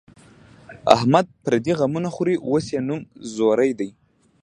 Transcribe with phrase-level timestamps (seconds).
[0.95, 3.01] احمد پردي غمونه خوري، اوس یې نوم
[3.33, 3.89] ځوری دی.